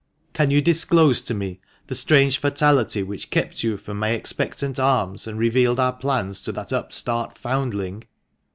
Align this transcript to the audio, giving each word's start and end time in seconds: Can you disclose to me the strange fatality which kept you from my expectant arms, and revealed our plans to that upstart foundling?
Can 0.33 0.49
you 0.49 0.63
disclose 0.63 1.21
to 1.21 1.35
me 1.35 1.59
the 1.85 1.93
strange 1.93 2.39
fatality 2.39 3.03
which 3.03 3.29
kept 3.29 3.61
you 3.61 3.77
from 3.77 3.99
my 3.99 4.09
expectant 4.13 4.79
arms, 4.79 5.27
and 5.27 5.37
revealed 5.37 5.79
our 5.79 5.93
plans 5.93 6.41
to 6.45 6.51
that 6.53 6.73
upstart 6.73 7.37
foundling? 7.37 8.05